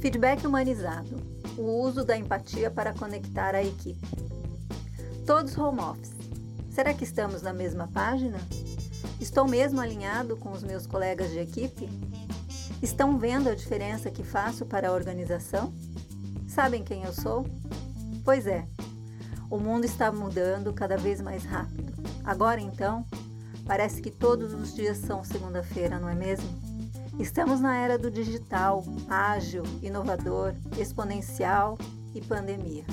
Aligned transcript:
Feedback 0.00 0.46
humanizado 0.46 1.20
o 1.58 1.82
uso 1.82 2.04
da 2.04 2.16
empatia 2.16 2.70
para 2.70 2.94
conectar 2.94 3.54
a 3.54 3.62
equipe. 3.62 4.00
Todos 5.26 5.58
home 5.58 5.80
office. 5.80 6.14
Será 6.70 6.94
que 6.94 7.04
estamos 7.04 7.42
na 7.42 7.52
mesma 7.52 7.86
página? 7.86 8.38
Estou 9.20 9.46
mesmo 9.46 9.78
alinhado 9.78 10.38
com 10.38 10.52
os 10.52 10.62
meus 10.62 10.86
colegas 10.86 11.30
de 11.30 11.40
equipe? 11.40 11.86
Estão 12.80 13.18
vendo 13.18 13.50
a 13.50 13.54
diferença 13.54 14.10
que 14.10 14.22
faço 14.22 14.64
para 14.64 14.88
a 14.88 14.92
organização? 14.92 15.70
Sabem 16.48 16.82
quem 16.82 17.04
eu 17.04 17.12
sou? 17.12 17.46
Pois 18.24 18.46
é, 18.46 18.66
o 19.50 19.58
mundo 19.58 19.84
está 19.84 20.10
mudando 20.10 20.72
cada 20.72 20.96
vez 20.96 21.20
mais 21.20 21.44
rápido. 21.44 21.92
Agora 22.24 22.58
então, 22.58 23.04
parece 23.66 24.00
que 24.00 24.10
todos 24.10 24.54
os 24.54 24.74
dias 24.74 24.96
são 24.96 25.22
segunda-feira, 25.22 25.98
não 25.98 26.08
é 26.08 26.14
mesmo? 26.14 26.69
Estamos 27.20 27.60
na 27.60 27.76
era 27.76 27.98
do 27.98 28.10
digital, 28.10 28.82
ágil, 29.06 29.62
inovador, 29.82 30.54
exponencial 30.78 31.76
e 32.14 32.20
pandemia, 32.22 32.86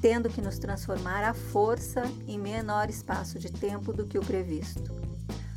tendo 0.00 0.28
que 0.30 0.40
nos 0.40 0.60
transformar 0.60 1.24
à 1.24 1.34
força 1.34 2.04
em 2.28 2.38
menor 2.38 2.88
espaço 2.88 3.36
de 3.36 3.50
tempo 3.50 3.92
do 3.92 4.06
que 4.06 4.16
o 4.16 4.24
previsto. 4.24 4.94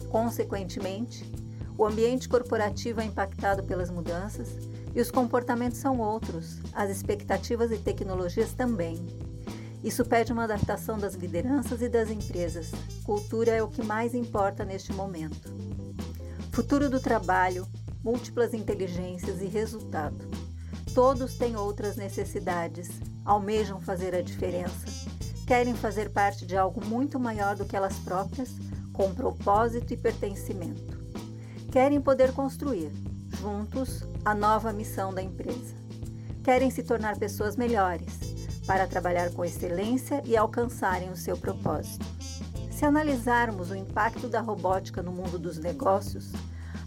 Consequentemente, 0.09 1.31
o 1.77 1.85
ambiente 1.85 2.27
corporativo 2.27 3.01
é 3.01 3.05
impactado 3.05 3.61
pelas 3.61 3.91
mudanças 3.91 4.49
e 4.95 4.99
os 4.99 5.11
comportamentos 5.11 5.77
são 5.77 5.99
outros, 5.99 6.57
as 6.73 6.89
expectativas 6.89 7.71
e 7.71 7.77
tecnologias 7.77 8.51
também. 8.53 8.97
Isso 9.83 10.03
pede 10.03 10.33
uma 10.33 10.45
adaptação 10.45 10.97
das 10.97 11.13
lideranças 11.13 11.83
e 11.83 11.87
das 11.87 12.09
empresas. 12.09 12.71
Cultura 13.03 13.51
é 13.51 13.61
o 13.61 13.67
que 13.67 13.83
mais 13.83 14.15
importa 14.15 14.65
neste 14.65 14.91
momento. 14.91 15.72
Futuro 16.53 16.87
do 16.87 16.99
trabalho, 16.99 17.67
múltiplas 18.03 18.53
inteligências 18.53 19.41
e 19.41 19.47
resultado. 19.47 20.29
Todos 20.93 21.33
têm 21.33 21.55
outras 21.55 21.95
necessidades, 21.95 22.91
almejam 23.25 23.81
fazer 23.81 24.13
a 24.13 24.21
diferença, 24.21 24.85
querem 25.47 25.73
fazer 25.73 26.11
parte 26.11 26.45
de 26.45 26.55
algo 26.55 26.85
muito 26.85 27.19
maior 27.19 27.55
do 27.55 27.65
que 27.65 27.75
elas 27.75 27.97
próprias, 27.97 28.51
com 28.93 29.15
propósito 29.15 29.95
e 29.95 29.97
pertencimento. 29.97 30.95
Querem 31.71 31.99
poder 31.99 32.31
construir, 32.33 32.91
juntos, 33.31 34.03
a 34.23 34.35
nova 34.35 34.71
missão 34.71 35.11
da 35.11 35.23
empresa. 35.23 35.73
Querem 36.43 36.69
se 36.69 36.83
tornar 36.83 37.17
pessoas 37.17 37.55
melhores, 37.55 38.13
para 38.67 38.85
trabalhar 38.85 39.31
com 39.31 39.43
excelência 39.43 40.21
e 40.23 40.37
alcançarem 40.37 41.09
o 41.09 41.17
seu 41.17 41.35
propósito. 41.35 42.05
Se 42.83 42.85
analisarmos 42.85 43.71
o 43.71 43.75
impacto 43.75 44.27
da 44.27 44.41
robótica 44.41 45.01
no 45.01 45.11
mundo 45.11 45.39
dos 45.39 45.57
negócios, 45.57 46.33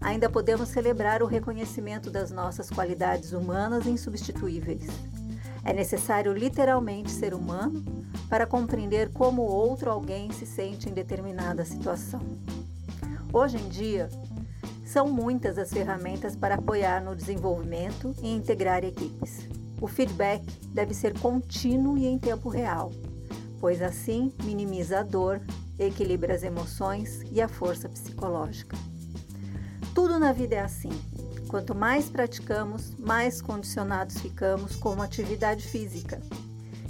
ainda 0.01 0.29
podemos 0.29 0.69
celebrar 0.69 1.23
o 1.23 1.27
reconhecimento 1.27 2.11
das 2.11 2.31
nossas 2.31 2.71
qualidades 2.71 3.33
humanas 3.33 3.87
insubstituíveis. 3.87 4.87
É 5.65 5.73
necessário 5.73 6.33
literalmente 6.33 7.11
ser 7.11 7.35
humano 7.35 7.85
para 8.29 8.47
compreender 8.47 9.11
como 9.13 9.43
outro 9.43 9.91
alguém 9.91 10.31
se 10.31 10.47
sente 10.47 10.89
em 10.89 10.93
determinada 10.93 11.65
situação. 11.65 12.21
Hoje 13.33 13.57
em 13.59 13.69
dia, 13.69 14.09
são 14.85 15.09
muitas 15.09 15.59
as 15.59 15.71
ferramentas 15.71 16.37
para 16.37 16.55
apoiar 16.55 17.03
no 17.03 17.17
desenvolvimento 17.17 18.15
e 18.23 18.33
integrar 18.33 18.85
equipes. 18.85 19.49
O 19.81 19.89
feedback 19.89 20.43
deve 20.73 20.95
ser 20.95 21.19
contínuo 21.19 21.99
e 21.99 22.07
em 22.07 22.19
tempo 22.19 22.49
real, 22.49 22.93
pois 23.61 23.83
assim 23.83 24.33
minimiza 24.45 25.01
a 25.01 25.03
dor, 25.03 25.41
equilibra 25.79 26.35
as 26.35 26.45
emoções 26.45 27.23
e 27.31 27.43
a 27.43 27.49
força 27.49 27.89
psicológica. 27.89 28.77
Tudo 30.17 30.25
na 30.25 30.33
vida 30.33 30.55
é 30.55 30.61
assim. 30.61 30.89
Quanto 31.47 31.75
mais 31.75 32.09
praticamos, 32.09 32.95
mais 32.99 33.43
condicionados 33.43 34.19
ficamos 34.19 34.75
com 34.75 34.95
uma 34.95 35.05
atividade 35.05 35.69
física. 35.69 36.23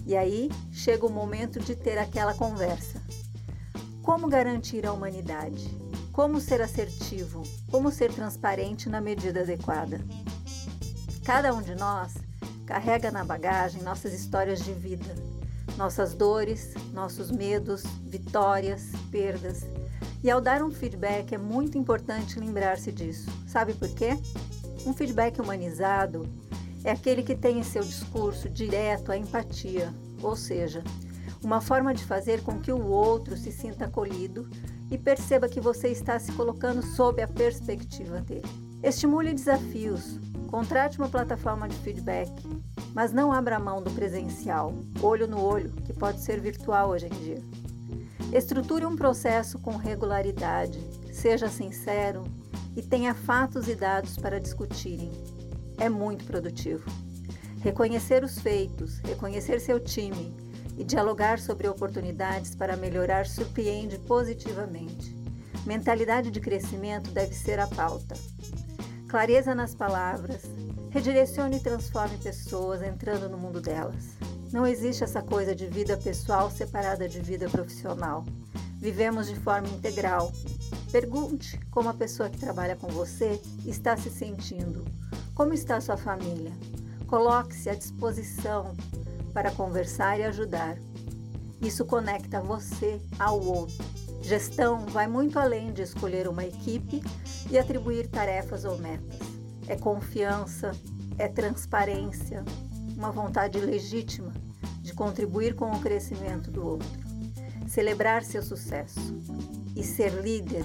E 0.07 0.17
aí 0.17 0.49
chega 0.71 1.05
o 1.05 1.11
momento 1.11 1.59
de 1.59 1.75
ter 1.75 1.99
aquela 1.99 2.35
conversa. 2.35 3.03
Como 4.01 4.29
garantir 4.29 4.87
a 4.87 4.93
humanidade? 4.93 5.69
Como 6.13 6.41
ser 6.41 6.63
assertivo? 6.63 7.43
Como 7.69 7.91
ser 7.91 8.13
transparente 8.13 8.89
na 8.89 9.01
medida 9.01 9.41
adequada? 9.41 10.01
Cada 11.25 11.53
um 11.53 11.61
de 11.61 11.75
nós 11.75 12.15
carrega 12.65 13.11
na 13.11 13.25
bagagem 13.25 13.83
nossas 13.83 14.13
histórias 14.13 14.63
de 14.63 14.73
vida, 14.73 15.17
nossas 15.77 16.15
dores, 16.15 16.75
nossos 16.93 17.33
medos, 17.33 17.83
vitórias, 18.05 18.93
perdas. 19.11 19.67
E 20.27 20.31
ao 20.31 20.41
dar 20.41 20.61
um 20.61 20.73
feedback 20.73 21.37
é 21.37 21.39
muito 21.39 21.79
importante 21.79 22.41
lembrar-se 22.41 22.91
disso. 22.91 23.31
Sabe 23.47 23.75
por 23.75 23.89
quê? 23.91 24.19
Um 24.85 24.93
feedback 24.93 25.41
humanizado 25.41 26.29
é 26.83 26.91
aquele 26.91 27.23
que 27.23 27.37
tem 27.37 27.61
em 27.61 27.63
seu 27.63 27.85
discurso 27.85 28.51
direto 28.51 29.13
a 29.13 29.17
empatia, 29.17 29.95
ou 30.21 30.35
seja, 30.35 30.83
uma 31.45 31.61
forma 31.61 31.95
de 31.95 32.05
fazer 32.05 32.43
com 32.43 32.59
que 32.59 32.73
o 32.73 32.89
outro 32.89 33.37
se 33.37 33.53
sinta 33.53 33.85
acolhido 33.85 34.51
e 34.91 34.99
perceba 34.99 35.49
que 35.49 35.61
você 35.61 35.91
está 35.91 36.19
se 36.19 36.33
colocando 36.33 36.83
sob 36.83 37.23
a 37.23 37.29
perspectiva 37.29 38.21
dele. 38.21 38.43
Estimule 38.83 39.33
desafios, 39.33 40.19
contrate 40.51 40.99
uma 40.99 41.09
plataforma 41.09 41.69
de 41.69 41.77
feedback, 41.77 42.33
mas 42.93 43.13
não 43.13 43.31
abra 43.31 43.61
mão 43.61 43.81
do 43.81 43.93
presencial, 43.93 44.75
olho 45.01 45.29
no 45.29 45.41
olho, 45.41 45.71
que 45.85 45.93
pode 45.93 46.21
ser 46.21 46.41
virtual 46.41 46.91
hoje 46.91 47.07
em 47.07 47.11
dia. 47.11 47.66
Estruture 48.37 48.85
um 48.85 48.95
processo 48.95 49.59
com 49.59 49.77
regularidade, 49.77 50.79
seja 51.11 51.49
sincero 51.49 52.23
e 52.77 52.83
tenha 52.83 53.15
fatos 53.15 53.67
e 53.67 53.75
dados 53.75 54.19
para 54.19 54.39
discutirem. 54.39 55.11
É 55.79 55.89
muito 55.89 56.27
produtivo. 56.27 56.85
Reconhecer 57.63 58.23
os 58.23 58.39
feitos, 58.39 58.99
reconhecer 58.99 59.59
seu 59.59 59.81
time 59.81 60.37
e 60.77 60.85
dialogar 60.85 61.39
sobre 61.39 61.67
oportunidades 61.67 62.55
para 62.55 62.77
melhorar 62.77 63.25
surpreende 63.25 63.99
positivamente. 64.01 65.17
Mentalidade 65.65 66.31
de 66.31 66.39
crescimento 66.39 67.11
deve 67.13 67.35
ser 67.35 67.59
a 67.59 67.67
pauta. 67.67 68.17
Clareza 69.09 69.55
nas 69.55 69.75
palavras, 69.75 70.43
redirecione 70.91 71.57
e 71.57 71.61
transforme 71.61 72.19
pessoas 72.19 72.83
entrando 72.83 73.31
no 73.31 73.39
mundo 73.39 73.63
delas. 73.63 74.26
Não 74.57 74.67
existe 74.67 75.05
essa 75.05 75.21
coisa 75.21 75.55
de 75.55 75.67
vida 75.67 75.99
pessoal 75.99 76.51
separada 76.51 77.07
de 77.07 77.21
vida 77.21 77.47
profissional. 77.47 78.25
Vivemos 78.79 79.27
de 79.27 79.37
forma 79.37 79.69
integral. 79.69 80.33
Pergunte 80.91 81.61
como 81.71 81.91
a 81.91 81.95
pessoa 81.95 82.31
que 82.31 82.39
trabalha 82.39 82.75
com 82.75 82.87
você 82.87 83.39
está 83.67 83.99
se 83.99 84.09
sentindo. 84.09 84.83
Como 85.35 85.53
está 85.53 85.79
sua 85.79 85.99
família? 85.99 86.51
Coloque-se 87.07 87.69
à 87.69 87.75
disposição 87.75 88.75
para 89.35 89.51
conversar 89.51 90.19
e 90.19 90.25
ajudar. 90.25 90.79
Isso 91.61 91.85
conecta 91.85 92.41
você 92.41 92.99
ao 93.19 93.39
outro. 93.39 93.85
Gestão 94.23 94.87
vai 94.87 95.07
muito 95.07 95.39
além 95.39 95.71
de 95.71 95.83
escolher 95.83 96.27
uma 96.29 96.47
equipe 96.47 97.03
e 97.51 97.59
atribuir 97.59 98.09
tarefas 98.09 98.65
ou 98.65 98.79
metas. 98.79 99.19
É 99.69 99.77
confiança, 99.77 100.73
é 101.19 101.29
transparência, 101.29 102.43
uma 102.97 103.13
vontade 103.13 103.61
legítima 103.61 104.46
de 104.87 104.95
contribuir 104.95 105.57
com 105.57 105.73
o 105.73 105.81
crescimento 105.81 106.49
do 106.49 106.65
outro. 106.65 106.89
Celebrar 107.67 108.23
seu 108.23 108.41
sucesso. 108.41 109.21
E 109.75 109.83
ser 109.83 110.13
líder 110.23 110.65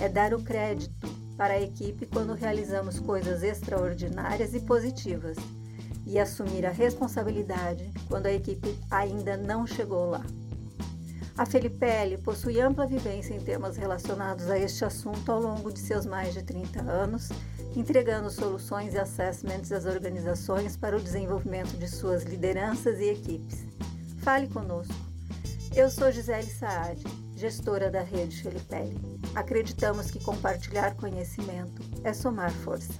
é 0.00 0.08
dar 0.08 0.32
o 0.32 0.42
crédito 0.42 1.06
para 1.36 1.54
a 1.54 1.60
equipe 1.60 2.06
quando 2.06 2.32
realizamos 2.32 2.98
coisas 2.98 3.42
extraordinárias 3.42 4.54
e 4.54 4.60
positivas 4.60 5.36
e 6.06 6.18
assumir 6.18 6.64
a 6.64 6.70
responsabilidade 6.70 7.92
quando 8.08 8.26
a 8.26 8.32
equipe 8.32 8.74
ainda 8.90 9.36
não 9.36 9.66
chegou 9.66 10.08
lá. 10.08 10.24
A 11.38 11.46
Felipelli 11.46 12.18
possui 12.18 12.60
ampla 12.60 12.84
vivência 12.84 13.32
em 13.32 13.38
temas 13.38 13.76
relacionados 13.76 14.50
a 14.50 14.58
este 14.58 14.84
assunto 14.84 15.30
ao 15.30 15.40
longo 15.40 15.72
de 15.72 15.78
seus 15.78 16.04
mais 16.04 16.34
de 16.34 16.42
30 16.42 16.82
anos, 16.82 17.28
entregando 17.76 18.28
soluções 18.28 18.92
e 18.92 18.98
assessments 18.98 19.70
às 19.70 19.86
organizações 19.86 20.76
para 20.76 20.96
o 20.96 21.00
desenvolvimento 21.00 21.76
de 21.78 21.86
suas 21.86 22.24
lideranças 22.24 22.98
e 22.98 23.10
equipes. 23.10 23.64
Fale 24.18 24.48
conosco. 24.48 24.92
Eu 25.76 25.88
sou 25.88 26.10
Gisele 26.10 26.50
Saad, 26.50 27.04
gestora 27.36 27.88
da 27.88 28.02
rede 28.02 28.42
Felipelli. 28.42 28.98
Acreditamos 29.32 30.10
que 30.10 30.18
compartilhar 30.18 30.96
conhecimento 30.96 31.80
é 32.02 32.12
somar 32.12 32.50
força. 32.50 32.94